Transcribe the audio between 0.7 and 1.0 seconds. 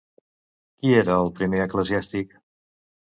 Qui